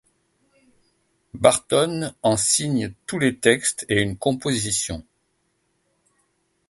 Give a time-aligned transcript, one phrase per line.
[1.35, 5.05] Bartone en signe tous les textes et une composition.